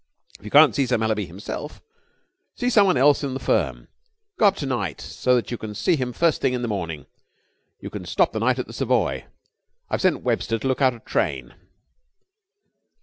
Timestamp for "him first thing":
5.95-6.53